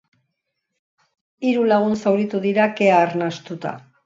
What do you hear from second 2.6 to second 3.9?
kea arnastuta.